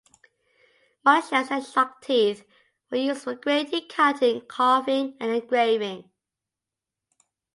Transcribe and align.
Mollusks 1.05 1.29
shells 1.29 1.51
and 1.51 1.63
shark 1.63 2.01
teeth 2.01 2.43
were 2.89 2.97
used 2.97 3.21
for 3.21 3.35
grating, 3.35 3.87
cutting, 3.87 4.41
carving 4.47 5.15
and 5.19 5.29
engraving. 5.29 6.09